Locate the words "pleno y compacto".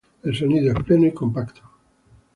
0.83-1.61